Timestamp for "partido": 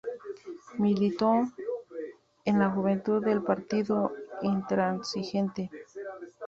3.43-4.11